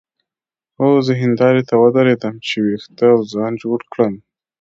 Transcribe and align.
هو 0.79 0.89
زه 1.05 1.13
هندارې 1.23 1.61
ته 1.69 1.75
ودرېدم 1.81 2.35
چې 2.47 2.55
وېښته 2.65 3.05
او 3.15 3.19
ځان 3.33 3.51
جوړ 3.63 3.79
کړم. 3.91 4.13